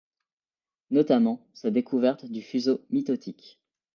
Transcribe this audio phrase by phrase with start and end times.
[0.89, 3.61] Notamment sa découverte du fuseau mitotique.